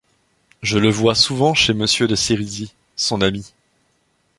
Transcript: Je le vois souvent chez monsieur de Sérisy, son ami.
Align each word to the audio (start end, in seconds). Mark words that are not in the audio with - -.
Je 0.63 0.79
le 0.79 0.89
vois 0.89 1.13
souvent 1.13 1.53
chez 1.53 1.75
monsieur 1.75 2.07
de 2.07 2.15
Sérisy, 2.15 2.73
son 2.95 3.21
ami. 3.21 3.53